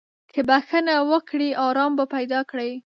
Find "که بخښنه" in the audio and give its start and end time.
0.33-0.95